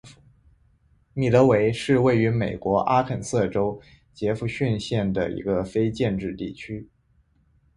[1.13, 3.79] 米德韦是位于美国阿肯色州
[4.15, 6.89] 杰佛逊县的一个非建制地区。